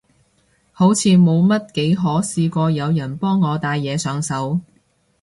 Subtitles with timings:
[0.71, 4.59] 好似冇乜幾可試過有人幫我戴嘢上手